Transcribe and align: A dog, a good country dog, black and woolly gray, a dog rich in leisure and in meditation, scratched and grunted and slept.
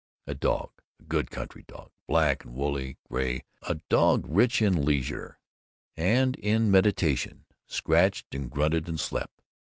A 0.25 0.33
dog, 0.33 0.71
a 0.99 1.03
good 1.03 1.29
country 1.29 1.63
dog, 1.67 1.91
black 2.07 2.43
and 2.43 2.55
woolly 2.55 2.97
gray, 3.07 3.43
a 3.61 3.75
dog 3.87 4.25
rich 4.27 4.59
in 4.59 4.83
leisure 4.83 5.37
and 5.95 6.35
in 6.37 6.71
meditation, 6.71 7.45
scratched 7.67 8.33
and 8.33 8.49
grunted 8.49 8.87
and 8.89 8.99
slept. 8.99 9.43